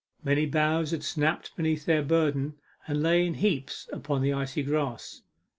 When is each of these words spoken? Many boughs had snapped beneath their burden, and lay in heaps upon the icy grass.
Many 0.23 0.47
boughs 0.47 0.89
had 0.89 1.03
snapped 1.03 1.55
beneath 1.55 1.85
their 1.85 2.01
burden, 2.01 2.55
and 2.87 3.03
lay 3.03 3.23
in 3.23 3.35
heaps 3.35 3.87
upon 3.93 4.23
the 4.23 4.33
icy 4.33 4.63
grass. 4.63 5.21